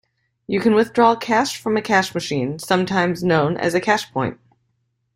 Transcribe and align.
You 0.47 0.59
can 0.59 0.73
withdraw 0.73 1.15
cash 1.15 1.61
from 1.61 1.77
a 1.77 1.81
cash 1.83 2.15
machine, 2.15 2.57
sometimes 2.57 3.23
known 3.23 3.55
as 3.55 3.75
a 3.75 3.79
cashpoint 3.79 4.39